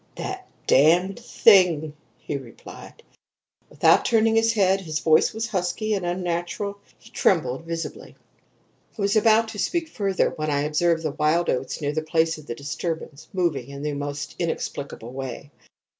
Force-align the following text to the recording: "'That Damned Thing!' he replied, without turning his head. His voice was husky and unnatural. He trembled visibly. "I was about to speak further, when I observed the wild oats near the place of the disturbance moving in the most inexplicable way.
"'That 0.15 0.47
Damned 0.65 1.19
Thing!' 1.19 1.93
he 2.17 2.35
replied, 2.35 3.03
without 3.69 4.03
turning 4.03 4.35
his 4.35 4.53
head. 4.53 4.81
His 4.81 4.97
voice 4.97 5.31
was 5.31 5.45
husky 5.49 5.93
and 5.93 6.03
unnatural. 6.03 6.79
He 6.97 7.11
trembled 7.11 7.65
visibly. 7.65 8.15
"I 8.97 9.01
was 9.03 9.15
about 9.15 9.49
to 9.49 9.59
speak 9.59 9.87
further, 9.87 10.31
when 10.31 10.49
I 10.49 10.61
observed 10.61 11.03
the 11.03 11.11
wild 11.11 11.51
oats 11.51 11.81
near 11.81 11.93
the 11.93 12.01
place 12.01 12.39
of 12.39 12.47
the 12.47 12.55
disturbance 12.55 13.27
moving 13.31 13.69
in 13.69 13.83
the 13.83 13.93
most 13.93 14.35
inexplicable 14.39 15.13
way. 15.13 15.51